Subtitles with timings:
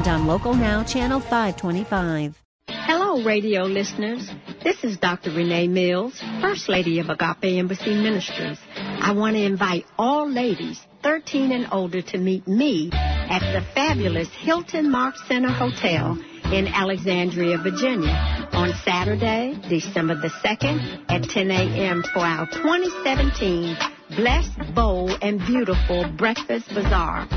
[0.00, 2.34] and on Local Now, Channel 525.
[2.68, 4.30] Hello, radio listeners.
[4.64, 5.30] This is Dr.
[5.30, 8.58] Renee Mills, First Lady of Agape Embassy Ministries.
[8.76, 14.28] I want to invite all ladies 13 and older to meet me at the fabulous
[14.32, 22.02] Hilton Mark Center Hotel in Alexandria, Virginia on Saturday, December the 2nd at 10 a.m.
[22.14, 23.76] for our 2017
[24.16, 27.28] Blessed, Bold, and Beautiful Breakfast Bazaar.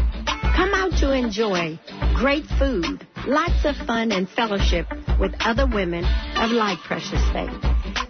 [0.56, 1.80] Come out to enjoy
[2.24, 4.88] great food, lots of fun and fellowship
[5.20, 6.06] with other women
[6.38, 7.52] of like precious faith.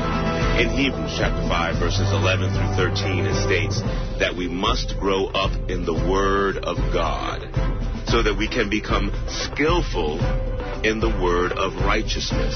[0.54, 3.80] In Hebrews chapter 5, verses 11 through 13, it states
[4.20, 7.42] that we must grow up in the Word of God
[8.06, 10.20] so that we can become skillful
[10.86, 12.54] in the Word of righteousness.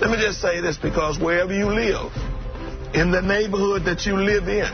[0.00, 2.12] Let me just say this because wherever you live,
[2.94, 4.70] in the neighborhood that you live in,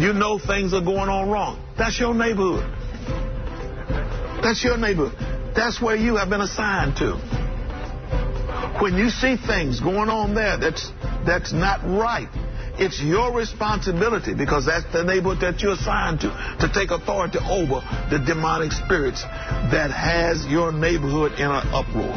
[0.00, 1.60] you know things are going on wrong.
[1.76, 2.62] That's your neighborhood.
[4.40, 5.18] That's your neighborhood.
[5.52, 7.39] That's where you have been assigned to
[8.80, 10.90] when you see things going on there that's
[11.26, 12.28] that's not right,
[12.78, 16.28] it's your responsibility because that's the neighborhood that you're assigned to
[16.60, 22.16] to take authority over the demonic spirits that has your neighborhood in an uproar.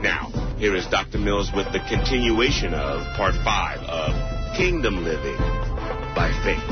[0.00, 1.18] Now, here is Dr.
[1.18, 5.36] Mills with the continuation of part five of Kingdom Living
[6.16, 6.64] by Faith.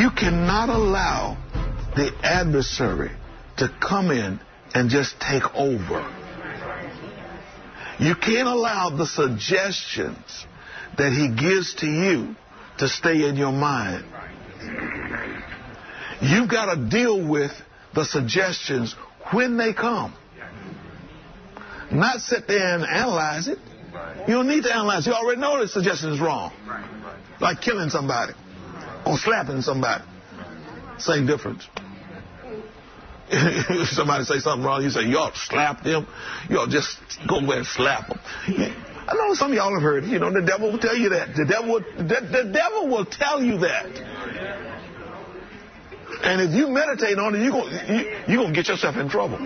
[0.00, 1.38] You cannot allow
[1.96, 3.10] the adversary
[3.56, 4.38] to come in
[4.74, 6.06] and just take over.
[7.98, 10.46] You can't allow the suggestions
[10.98, 12.36] that he gives to you
[12.78, 14.04] to stay in your mind.
[16.20, 17.52] You've got to deal with
[17.94, 18.94] the suggestions
[19.32, 20.14] when they come.
[21.90, 23.58] Not sit there and analyze it.
[24.28, 25.06] You don't need to analyze.
[25.06, 26.52] You already know the suggestion is wrong.
[27.40, 28.34] Like killing somebody
[29.06, 30.04] or slapping somebody.
[30.98, 31.66] Same difference.
[33.86, 36.06] somebody say something wrong, you say, y'all slap them.
[36.48, 38.20] Y'all just go away and slap them.
[39.08, 41.34] I know some of y'all have heard, you know, the devil will tell you that.
[41.34, 43.86] The devil will, the, the devil will tell you that.
[46.22, 49.08] And if you meditate on it, you're going you, you're going to get yourself in
[49.08, 49.38] trouble.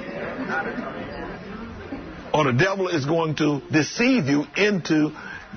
[2.32, 5.10] Or the devil is going to deceive you into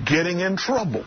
[0.04, 1.04] getting in trouble.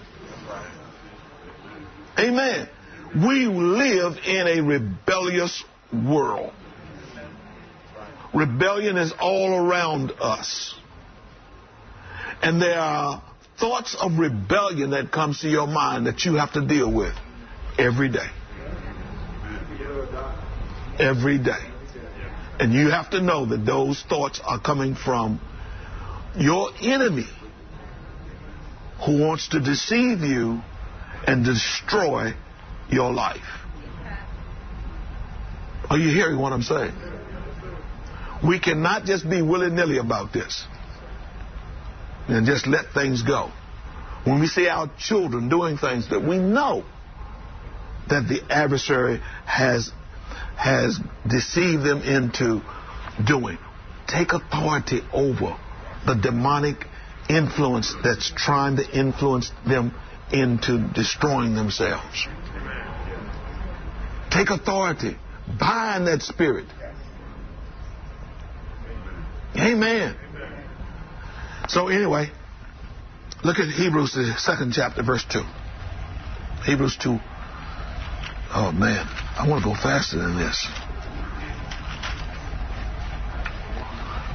[2.18, 2.70] Amen.
[3.16, 6.54] We live in a rebellious world.
[8.38, 10.76] Rebellion is all around us.
[12.44, 13.24] And there are
[13.60, 17.16] thoughts of rebellion that comes to your mind that you have to deal with
[17.80, 18.28] every day.
[21.00, 21.64] Every day.
[22.60, 25.42] And you have to know that those thoughts are coming from
[26.38, 27.26] your enemy
[29.04, 30.62] who wants to deceive you
[31.26, 32.34] and destroy
[32.88, 33.42] your life.
[35.90, 36.94] Are you hearing what I'm saying?
[38.46, 40.66] We cannot just be willy nilly about this
[42.28, 43.52] and just let things go.
[44.26, 46.84] When we see our children doing things that we know
[48.10, 49.92] that the adversary has
[50.58, 52.62] has deceived them into
[53.26, 53.58] doing,
[54.08, 55.58] take authority over
[56.06, 56.86] the demonic
[57.30, 59.94] influence that's trying to influence them
[60.32, 62.28] into destroying themselves.
[64.32, 65.18] Take authority.
[65.60, 66.66] Bind that spirit.
[69.56, 70.16] Amen.
[71.70, 72.32] So anyway,
[73.44, 75.42] look at Hebrews, the second chapter, verse 2.
[76.66, 77.18] Hebrews 2.
[78.54, 79.06] Oh man,
[79.38, 80.68] I want to go faster than this.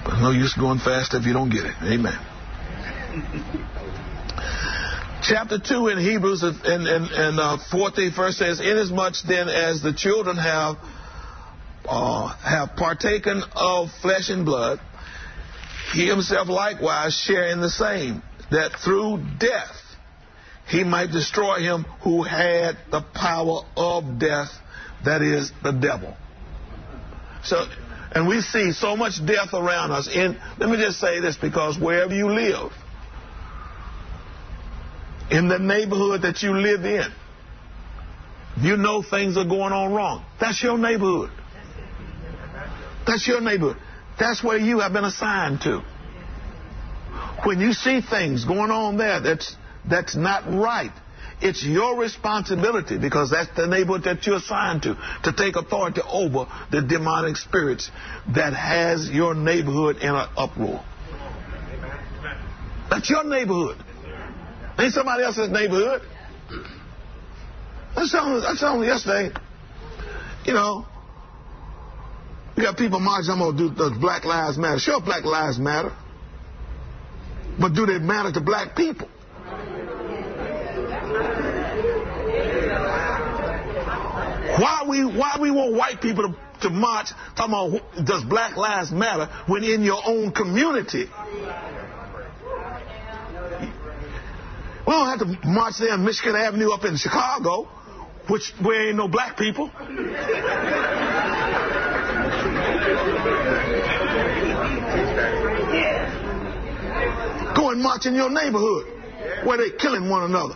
[0.05, 1.75] But no use going fast if you don't get it.
[1.83, 2.19] Amen.
[5.23, 9.93] Chapter 2 in Hebrews and, and, and uh, 14th verse says, Inasmuch then as the
[9.93, 10.77] children have
[11.89, 14.81] uh, have partaken of flesh and blood,
[15.93, 19.77] he himself likewise share in the same, that through death
[20.69, 24.51] he might destroy him who had the power of death,
[25.05, 26.17] that is the devil.
[27.45, 27.67] So,
[28.13, 30.09] and we see so much death around us.
[30.09, 32.73] In let me just say this, because wherever you live,
[35.31, 37.11] in the neighborhood that you live in,
[38.61, 40.25] you know things are going on wrong.
[40.41, 41.31] That's your neighborhood.
[43.07, 43.79] That's your neighborhood.
[44.23, 45.81] That's where you have been assigned to.
[47.45, 50.93] When you see things going on there that's that's not right,
[51.41, 56.47] it's your responsibility because that's the neighborhood that you're assigned to to take authority over
[56.71, 57.91] the demonic spirits
[58.33, 60.85] that has your neighborhood in an uproar.
[62.91, 63.83] That's your neighborhood.
[64.79, 66.03] Ain't somebody else's neighborhood.
[67.97, 69.35] I told, I told them yesterday,
[70.45, 70.87] you know,
[72.57, 74.79] you got people marching, I'm going to do the Black Lives Matter.
[74.79, 75.93] Sure, Black Lives Matter.
[77.59, 79.09] But do they matter to black people?
[84.59, 88.91] Why we why we want white people to, to march talking about does black lives
[88.91, 91.09] matter when in your own community
[94.87, 97.69] we don't have to march there on Michigan Avenue up in Chicago,
[98.29, 99.71] which where ain't no black people.
[107.55, 108.87] Go and march in your neighborhood
[109.45, 110.55] where they killing one another.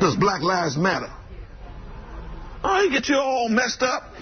[0.00, 1.12] Does black lives matter?
[2.64, 4.14] Oh, you get you all messed up.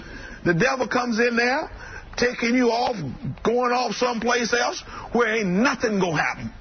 [0.43, 1.71] The devil comes in there,
[2.17, 2.95] taking you off,
[3.43, 4.81] going off someplace else
[5.11, 6.53] where ain't nothing gonna happen.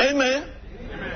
[0.00, 0.51] Amen.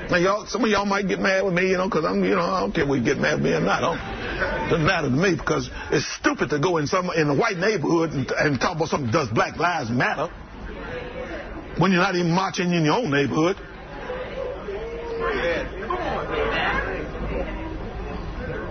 [0.09, 2.35] Now, y'all, some of y'all might get mad with me, you know, because I'm, you
[2.35, 3.83] know, I don't care if you get mad with me or not.
[3.83, 7.57] It doesn't matter to me because it's stupid to go in some in a white
[7.57, 9.11] neighborhood and, and talk about something.
[9.11, 10.29] Does Black Lives Matter?
[11.77, 13.57] When you're not even marching in your own neighborhood.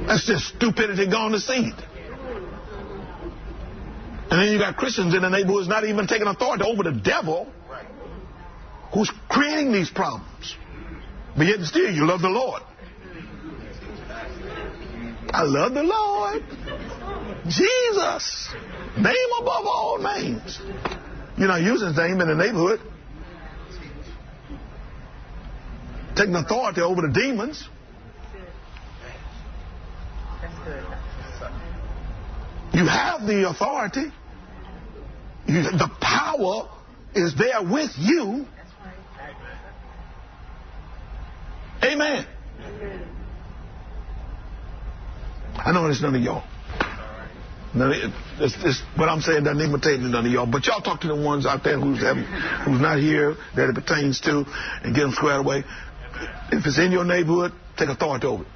[0.07, 1.75] That's just stupidity gone to seed.
[4.31, 7.53] And then you got Christians in the neighborhoods not even taking authority over the devil
[8.93, 10.57] who's creating these problems.
[11.37, 12.63] But yet still you love the Lord.
[15.31, 16.43] I love the Lord.
[17.49, 18.49] Jesus.
[18.97, 20.59] Name above all names.
[21.37, 22.81] You're not using his name in the neighborhood.
[26.17, 27.69] Taking authority over the demons.
[32.73, 34.13] You have the authority.
[35.47, 36.69] You, the power
[37.15, 38.47] is there with you.
[41.87, 42.27] Amen.
[45.57, 46.45] I know it's none of y'all.
[47.75, 50.47] None of, it's, it's, what I'm saying doesn't imitate none of y'all.
[50.47, 54.21] But y'all talk to the ones out there who's, who's not here that it pertains
[54.23, 54.45] to
[54.83, 55.65] and get them squared away.
[56.51, 58.49] If it's in your neighborhood, take authority over it.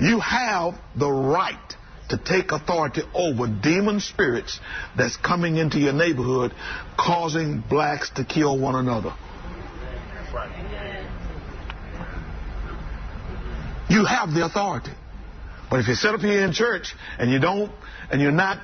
[0.00, 1.74] You have the right
[2.10, 4.60] to take authority over demon spirits
[4.96, 6.52] that's coming into your neighborhood
[6.96, 9.14] causing blacks to kill one another.
[13.96, 14.92] You have the authority.
[15.70, 17.72] But if you sit up here in church and you don't,
[18.10, 18.58] and you're not,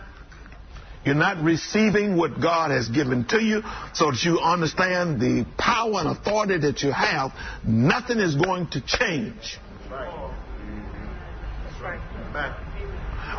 [1.05, 3.63] You're not receiving what God has given to you
[3.93, 7.33] so that you understand the power and authority that you have.
[7.65, 9.59] Nothing is going to change.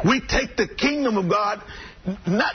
[0.05, 1.63] We take the kingdom of God.
[2.27, 2.53] Not,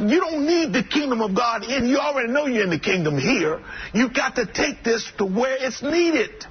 [0.00, 1.86] you don't need the kingdom of God in.
[1.86, 3.62] You already know you're in the kingdom here.
[3.94, 6.44] You've got to take this to where it's needed.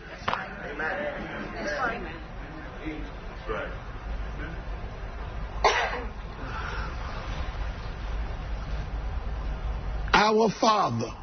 [10.19, 11.13] Our Father,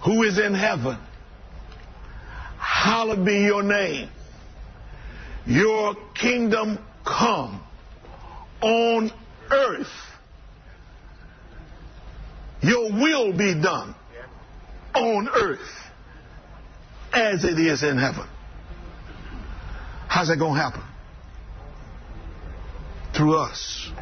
[0.00, 0.98] who is in heaven,
[2.58, 4.08] hallowed be your name.
[5.46, 7.62] Your kingdom come
[8.60, 9.12] on
[9.52, 9.86] earth.
[12.60, 13.94] Your will be done
[14.96, 15.60] on earth
[17.12, 18.26] as it is in heaven.
[20.08, 20.82] How's that going to happen?
[23.16, 23.92] Through us.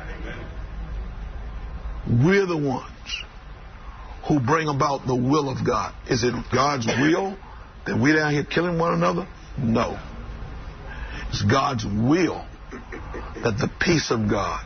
[2.09, 2.91] We're the ones
[4.29, 5.95] who bring about the will of God.
[6.09, 7.37] Is it God's will
[7.87, 9.26] that we're down here killing one another?
[9.59, 9.99] No.
[11.31, 12.45] It's God's will
[13.43, 14.64] that the peace of God,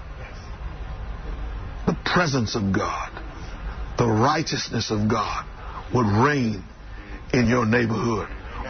[1.86, 3.10] the presence of God,
[3.96, 5.46] the righteousness of God
[5.94, 6.62] would reign
[7.32, 8.28] in your neighborhood,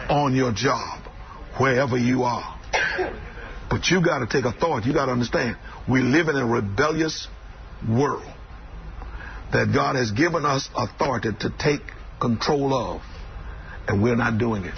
[0.09, 1.01] on your job,
[1.59, 2.59] wherever you are.
[3.69, 4.87] But you got to take authority.
[4.87, 5.57] You got to understand,
[5.89, 7.27] we live in a rebellious
[7.87, 8.23] world
[9.51, 11.81] that God has given us authority to take
[12.19, 13.01] control of,
[13.87, 14.77] and we're not doing it.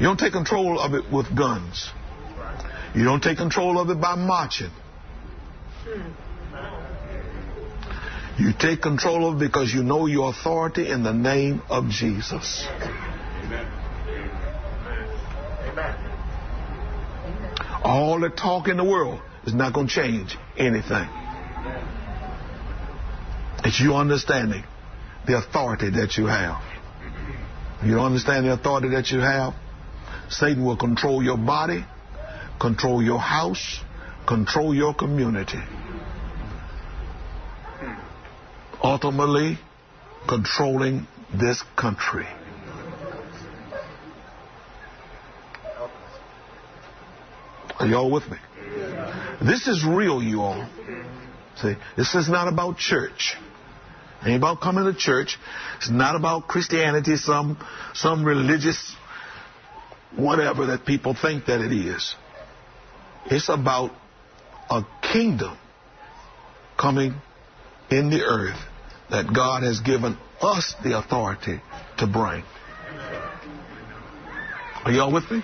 [0.00, 1.90] You don't take control of it with guns.
[2.94, 4.70] You don't take control of it by marching.
[8.38, 12.66] You take control of it because you know your authority in the name of Jesus.
[17.84, 21.08] All the talk in the world is not going to change anything.
[23.74, 24.62] It's you understanding
[25.26, 26.62] the authority that you have.
[27.84, 29.52] You don't understand the authority that you have?
[30.28, 31.84] Satan will control your body,
[32.60, 33.80] control your house,
[34.28, 35.58] control your community.
[38.80, 39.58] Ultimately,
[40.28, 42.28] controlling this country.
[47.80, 48.36] Are y'all with me?
[49.42, 50.64] This is real, you all.
[51.56, 53.36] See, this is not about church.
[54.24, 55.38] It ain't about coming to church.
[55.76, 57.58] It's not about Christianity, some
[57.94, 58.96] some religious
[60.16, 62.14] whatever that people think that it is.
[63.26, 63.90] It's about
[64.70, 65.58] a kingdom
[66.78, 67.14] coming
[67.90, 68.58] in the earth
[69.10, 71.60] that God has given us the authority
[71.98, 72.44] to bring.
[74.84, 75.42] Are y'all with me?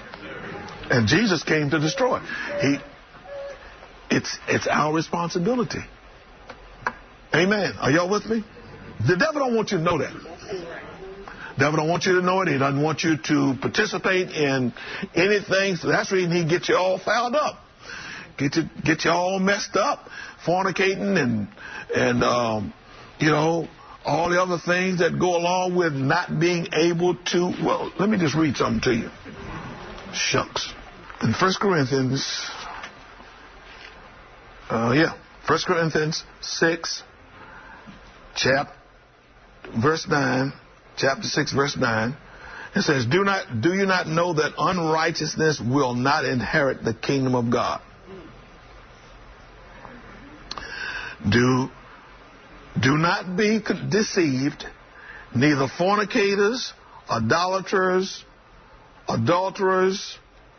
[0.91, 2.21] And Jesus came to destroy.
[2.61, 2.79] He
[4.11, 5.81] it's it's our responsibility.
[7.35, 7.75] Amen.
[7.81, 8.43] Are y'all with me?
[9.07, 10.13] The devil don't want you to know that.
[10.13, 12.49] The devil don't want you to know it.
[12.49, 14.73] He doesn't want you to participate in
[15.15, 15.77] anything.
[15.77, 17.57] So that's the reason he gets you all fouled up.
[18.37, 20.09] Get you get you all messed up,
[20.47, 21.49] fornicating and
[21.95, 22.73] and um,
[23.19, 23.69] you know
[24.05, 27.53] all the other things that go along with not being able to.
[27.63, 29.11] Well, let me just read something to you.
[30.13, 30.73] Shucks.
[31.23, 32.51] In 1 Corinthians,
[34.71, 37.03] uh, yeah, 1 Corinthians 6,
[38.35, 38.80] chapter,
[39.83, 40.53] verse 9,
[40.97, 42.17] chapter 6, verse 9,
[42.75, 47.35] it says, do, not, do you not know that unrighteousness will not inherit the kingdom
[47.35, 47.81] of God?
[51.29, 51.69] Do,
[52.81, 54.65] do not be deceived,
[55.35, 56.73] neither fornicators,
[57.11, 58.25] idolaters,
[59.09, 60.19] adulterers,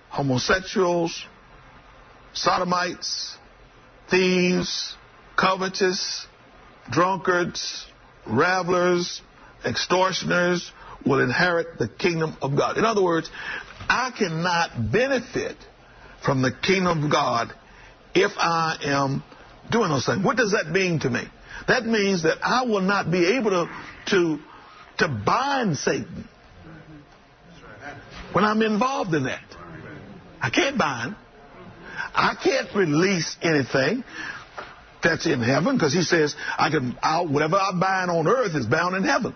[0.09, 1.25] homosexuals,
[2.33, 3.37] sodomites,
[4.09, 4.95] thieves,
[5.37, 6.27] covetous,
[6.91, 7.87] drunkards,
[8.27, 9.21] ravelers,
[9.65, 10.71] extortioners
[11.05, 12.77] will inherit the kingdom of God.
[12.77, 13.29] In other words,
[13.89, 15.57] I cannot benefit
[16.23, 17.53] from the kingdom of God
[18.13, 19.23] if I am
[19.71, 20.23] doing those things.
[20.23, 21.23] What does that mean to me?
[21.67, 23.69] That means that I will not be able to,
[24.07, 24.39] to,
[24.99, 26.27] to bind Satan
[28.33, 29.43] when I'm involved in that.
[30.41, 31.15] I can't bind.
[32.13, 34.03] I can't release anything
[35.01, 38.65] that's in heaven because he says I can I'll, whatever I bind on earth is
[38.65, 39.35] bound in heaven.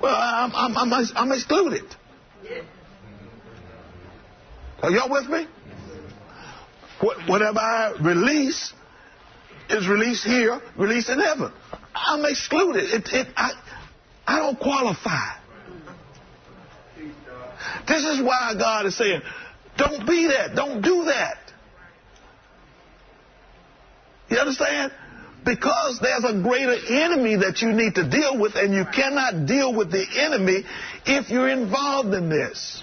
[0.00, 1.84] Well, I'm, I'm, I'm, I'm excluded.
[4.82, 5.46] Are y'all with me?
[7.26, 8.72] Whatever I release
[9.70, 11.52] is released here, released in heaven.
[11.94, 12.84] I'm excluded.
[12.84, 13.52] It, it, I,
[14.26, 15.38] I don't qualify.
[17.86, 19.22] This is why God is saying,
[19.76, 20.54] don't be that.
[20.54, 21.43] Don't do that.
[24.28, 24.92] You understand?
[25.44, 29.74] because there's a greater enemy that you need to deal with, and you cannot deal
[29.74, 30.64] with the enemy
[31.04, 32.82] if you're involved in this.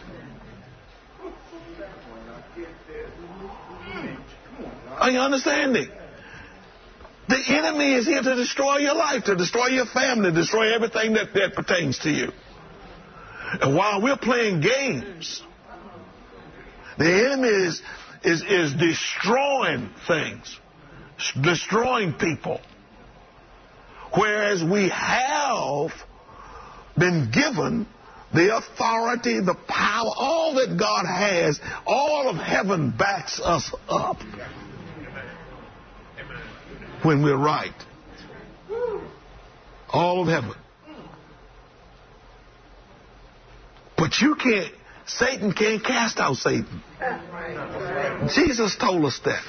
[4.97, 5.87] Are you understanding?
[7.27, 11.33] The enemy is here to destroy your life, to destroy your family, destroy everything that,
[11.33, 12.31] that pertains to you.
[13.61, 15.41] And while we're playing games,
[16.97, 17.81] the enemy is,
[18.23, 20.59] is, is destroying things,
[21.41, 22.59] destroying people.
[24.13, 25.91] Whereas we have
[26.97, 27.87] been given
[28.33, 34.17] the authority, the power, all that God has, all of heaven backs us up
[37.03, 37.73] when we're right.
[39.89, 40.55] All of heaven.
[43.97, 44.73] But you can't,
[45.05, 46.81] Satan can't cast out Satan.
[48.33, 49.43] Jesus told us that.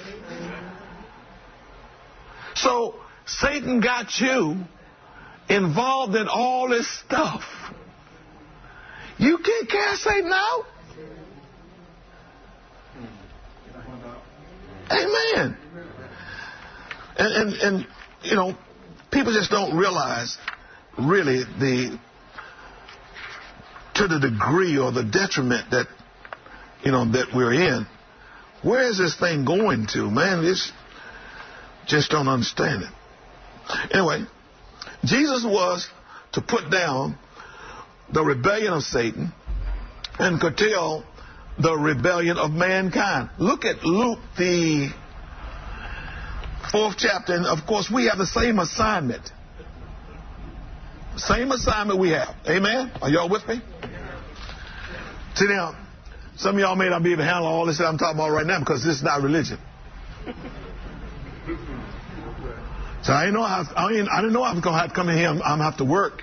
[2.62, 2.94] So
[3.26, 4.56] Satan got you
[5.48, 7.42] involved in all this stuff.
[9.18, 10.64] You can't cast Satan out.
[14.90, 15.56] Amen.
[17.16, 17.86] And, and, and,
[18.22, 18.56] you know,
[19.10, 20.36] people just don't realize
[20.98, 21.98] really the,
[23.94, 25.86] to the degree or the detriment that,
[26.84, 27.86] you know, that we're in.
[28.62, 30.10] Where is this thing going to?
[30.10, 30.72] Man, this
[31.86, 32.90] just don't understand it.
[33.92, 34.24] Anyway,
[35.04, 35.88] Jesus was
[36.32, 37.16] to put down
[38.12, 39.32] the rebellion of Satan
[40.18, 41.04] and curtail
[41.58, 43.30] the rebellion of mankind.
[43.38, 44.90] Look at Luke, the
[46.70, 49.30] fourth chapter, and of course, we have the same assignment.
[51.16, 52.34] Same assignment we have.
[52.48, 52.90] Amen?
[53.02, 53.60] Are y'all with me?
[55.34, 55.76] See now,
[56.36, 58.30] some of y'all may not be able to handle all this that I'm talking about
[58.30, 59.58] right now because this is not religion.
[63.02, 64.90] So I didn't know how, I didn't, I didn't know I was going to have
[64.90, 65.28] to come in here.
[65.28, 66.22] I'm, I'm going to have to work.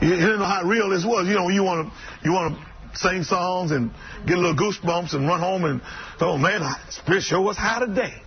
[0.00, 1.28] You, didn't know how real this was.
[1.28, 1.94] You know, you want to
[2.24, 3.90] you want to sing songs and
[4.26, 5.80] get a little goosebumps and run home and
[6.20, 8.20] oh man, spirit show was high today.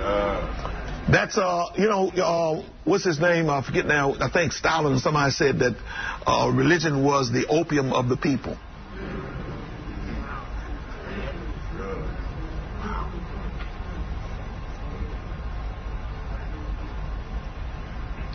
[0.00, 0.75] Uh,
[1.10, 3.48] That's uh, you know, uh, what's his name?
[3.48, 4.14] I forget now.
[4.14, 5.76] I think Stalin somebody said that
[6.26, 8.56] uh, religion was the opium of the people.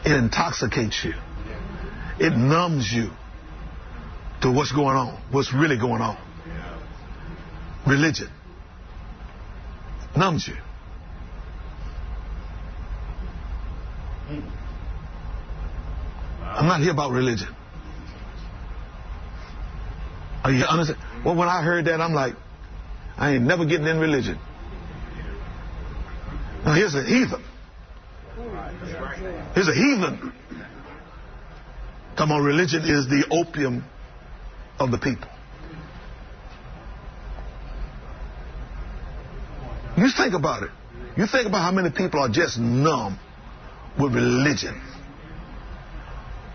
[0.06, 1.14] It intoxicates you.
[2.20, 3.12] It numbs you
[4.42, 6.18] to what's going on, what's really going on.
[7.86, 8.30] Religion
[10.16, 10.56] numbs you.
[14.32, 14.48] Hmm.
[16.44, 17.48] I'm not here about religion.
[20.44, 21.00] Are you understand?
[21.26, 22.34] Well, when I heard that, I'm like,
[23.18, 24.40] I ain't never getting in religion.
[26.66, 27.44] Now, here's a heathen.
[29.54, 30.34] Here's a heathen.
[32.18, 33.84] Come on, religion is the opium
[34.80, 35.28] of the people.
[39.98, 40.70] You think about it.
[41.18, 43.20] You think about how many people are just numb
[44.00, 44.80] with religion.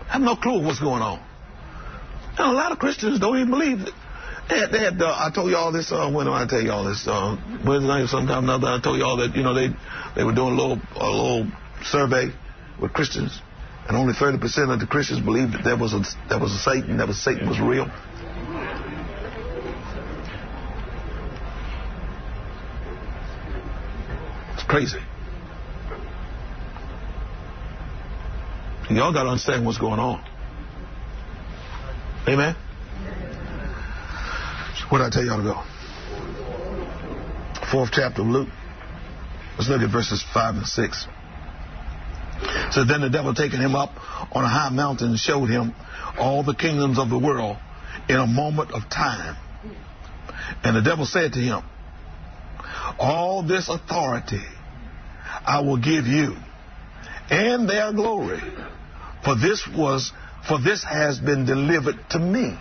[0.07, 1.19] I have no clue what's going on.
[2.37, 3.93] And a lot of Christians don't even believe it.
[4.49, 6.61] They had, they had uh, I told you all this, uh, when did I tell
[6.61, 7.05] you all this?
[7.05, 9.67] Uh, Wednesday night sometime another, I told you all that, you know, they,
[10.15, 11.51] they were doing a little, a little
[11.83, 12.31] survey
[12.81, 13.41] with Christians,
[13.87, 16.97] and only 30% of the Christians believed that there was a, there was a Satan,
[16.97, 17.91] that was Satan was real.
[24.53, 24.99] It's crazy.
[28.89, 30.23] Y'all got to understand what's going on.
[32.27, 32.55] Amen?
[34.89, 35.61] What did I tell y'all to go?
[37.69, 38.47] Fourth chapter of Luke.
[39.57, 41.07] Let's look at verses 5 and 6.
[42.71, 43.89] So then the devil taking him up
[44.33, 45.73] on a high mountain showed him
[46.17, 47.57] all the kingdoms of the world
[48.07, 49.35] in a moment of time.
[50.63, 51.61] And the devil said to him,
[52.99, 54.43] All this authority
[55.45, 56.37] I will give you
[57.29, 58.39] and their glory
[59.23, 60.11] for this was,
[60.47, 62.57] for this has been delivered to me.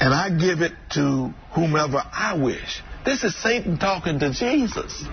[0.00, 2.82] And I give it to whomever I wish.
[3.04, 5.04] This is Satan talking to Jesus.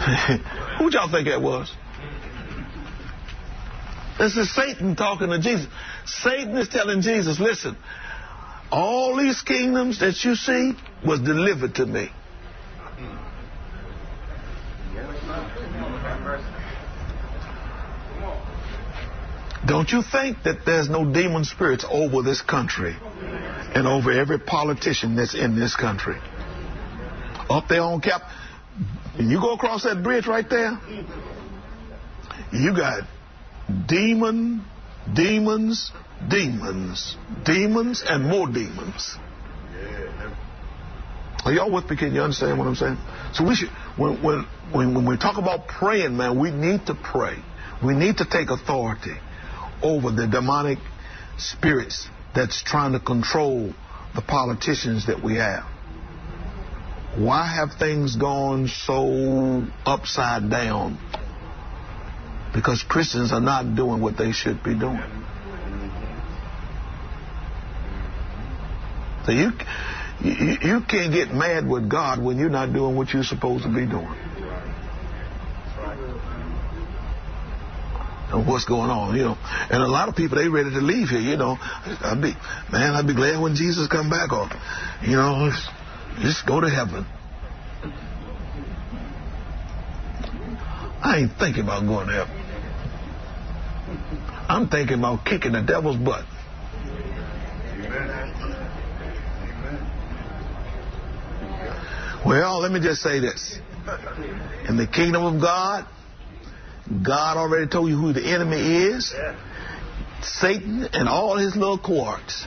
[0.78, 1.72] Who y'all think that was?
[4.18, 5.66] This is Satan talking to Jesus.
[6.04, 7.76] Satan is telling Jesus, listen,
[8.70, 10.72] all these kingdoms that you see
[11.06, 12.10] was delivered to me.
[19.70, 22.96] Don't you think that there's no demon spirits over this country
[23.72, 26.16] and over every politician that's in this country?
[27.48, 28.22] Up there on Cap,
[29.16, 30.76] and you go across that bridge right there,
[32.52, 33.04] you got
[33.86, 34.64] demon,
[35.14, 35.92] demons,
[36.28, 39.14] demons, demons, and more demons.
[41.44, 41.96] Are y'all with me?
[41.96, 42.98] Can you understand what I'm saying?
[43.34, 46.96] So we should, when, when, when, when we talk about praying, man, we need to
[46.96, 47.36] pray.
[47.84, 49.14] We need to take authority
[49.82, 50.78] over the demonic
[51.38, 53.72] spirits that's trying to control
[54.14, 55.64] the politicians that we have.
[57.16, 60.98] Why have things gone so upside down?
[62.54, 65.02] Because Christians are not doing what they should be doing.
[69.26, 69.52] So you,
[70.22, 73.68] you, you can't get mad with God when you're not doing what you're supposed to
[73.68, 74.14] be doing.
[78.40, 79.36] And what's going on, you know.
[79.70, 81.58] And a lot of people, they ready to leave here, you know.
[81.60, 82.32] I'd be,
[82.72, 84.48] man, I'd be glad when Jesus come back or,
[85.02, 85.68] you know, just,
[86.22, 87.04] just go to heaven.
[91.02, 92.36] I ain't thinking about going to heaven.
[94.48, 96.24] I'm thinking about kicking the devil's butt.
[102.24, 103.58] Well, let me just say this.
[104.66, 105.86] In the kingdom of God,
[106.90, 109.14] God already told you who the enemy is.
[110.22, 112.46] Satan and all his little cohorts.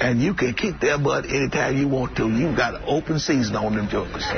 [0.00, 2.28] And you can kick their butt anytime you want to.
[2.28, 4.24] You've got open season on them jokers.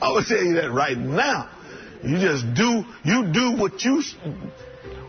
[0.00, 1.48] I will tell you that right now.
[2.02, 4.02] You just do you do what you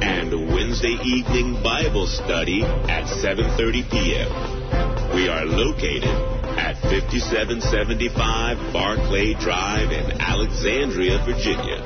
[0.02, 5.14] and Wednesday evening Bible study at 7:30 p.m.
[5.14, 6.10] We are located
[6.58, 11.78] at 5775 Barclay Drive in Alexandria, Virginia.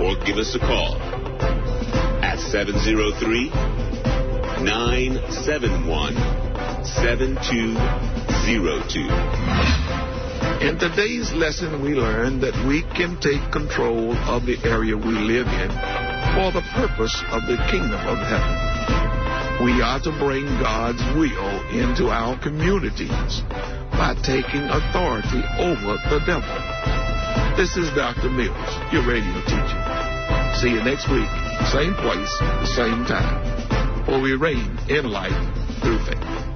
[0.00, 1.09] Or give us a call
[2.50, 3.46] 703
[4.66, 6.14] 971
[6.82, 9.06] 7202.
[10.66, 15.46] In today's lesson, we learned that we can take control of the area we live
[15.46, 15.70] in
[16.34, 18.58] for the purpose of the kingdom of heaven.
[19.62, 23.44] We are to bring God's will into our communities
[23.94, 26.50] by taking authority over the devil.
[27.56, 28.28] This is Dr.
[28.28, 29.78] Mills, your radio teacher.
[30.58, 31.30] See you next week,
[31.66, 32.30] same place,
[32.74, 35.32] same time, for we reign in life
[35.82, 36.50] through faith.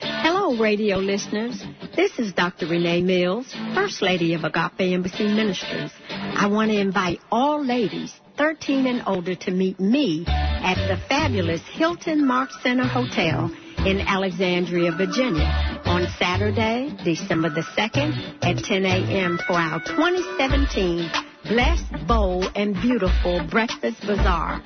[0.00, 1.62] Hello, radio listeners.
[1.94, 2.66] This is Dr.
[2.66, 5.92] Renee Mills, First Lady of Agape Embassy Ministries.
[6.10, 11.60] I want to invite all ladies 13 and older to meet me at the fabulous
[11.66, 13.50] Hilton Mark Center Hotel
[13.88, 19.38] in Alexandria, Virginia on Saturday, December the 2nd at 10 a.m.
[19.46, 21.10] for our 2017
[21.44, 24.60] Blessed, Bold, and Beautiful Breakfast Bazaar.